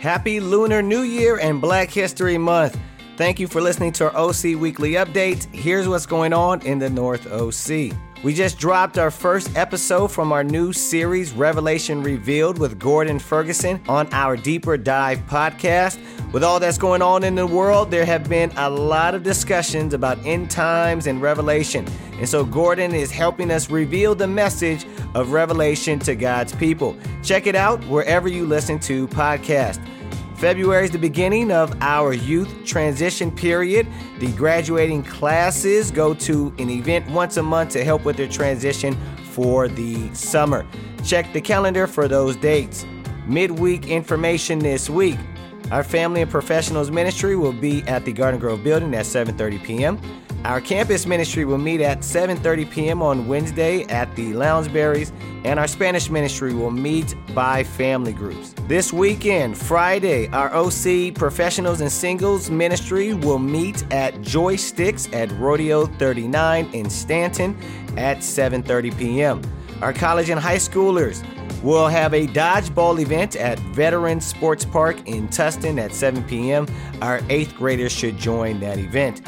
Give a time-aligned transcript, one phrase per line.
[0.00, 2.80] Happy Lunar New Year and Black History Month.
[3.18, 5.54] Thank you for listening to our OC Weekly Update.
[5.54, 7.94] Here's what's going on in the North OC.
[8.24, 13.78] We just dropped our first episode from our new series, Revelation Revealed, with Gordon Ferguson
[13.90, 15.98] on our Deeper Dive podcast.
[16.32, 19.94] With all that's going on in the world, there have been a lot of discussions
[19.94, 21.84] about end times and Revelation.
[22.18, 26.96] And so Gordon is helping us reveal the message of Revelation to God's people.
[27.24, 29.84] Check it out wherever you listen to podcasts.
[30.36, 33.88] February is the beginning of our youth transition period.
[34.20, 38.96] The graduating classes go to an event once a month to help with their transition
[39.32, 40.64] for the summer.
[41.04, 42.86] Check the calendar for those dates.
[43.26, 45.18] Midweek information this week.
[45.70, 50.00] Our family and professionals ministry will be at the Garden Grove building at 7:30 p.m.
[50.44, 53.02] Our campus ministry will meet at 7:30 p.m.
[53.02, 55.12] on Wednesday at the Lounsbury's,
[55.44, 58.52] and our Spanish ministry will meet by family groups.
[58.66, 65.86] This weekend, Friday, our OC Professionals and Singles ministry will meet at Joysticks at Rodeo
[65.86, 67.56] 39 in Stanton
[67.96, 69.40] at 7:30 p.m.
[69.82, 71.24] Our college and high schoolers
[71.62, 76.66] will have a dodgeball event at Veterans Sports Park in Tustin at 7 p.m.
[77.02, 79.22] Our eighth graders should join that event.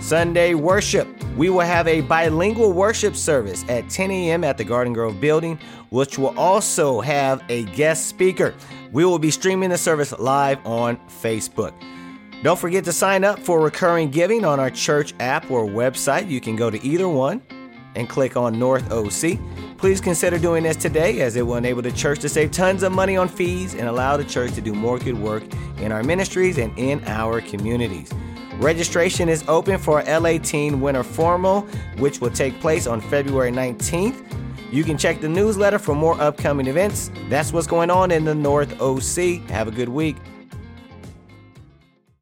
[0.00, 1.08] Sunday worship.
[1.36, 4.44] We will have a bilingual worship service at 10 a.m.
[4.44, 5.58] at the Garden Grove building,
[5.90, 8.54] which will also have a guest speaker.
[8.92, 11.72] We will be streaming the service live on Facebook.
[12.42, 16.28] Don't forget to sign up for recurring giving on our church app or website.
[16.30, 17.42] You can go to either one
[17.98, 19.38] and click on North OC.
[19.76, 22.92] Please consider doing this today as it will enable the church to save tons of
[22.92, 25.42] money on fees and allow the church to do more good work
[25.78, 28.12] in our ministries and in our communities.
[28.54, 31.62] Registration is open for LA Teen Winter Formal,
[31.98, 34.24] which will take place on February 19th.
[34.72, 37.10] You can check the newsletter for more upcoming events.
[37.28, 39.48] That's what's going on in the North OC.
[39.50, 40.16] Have a good week.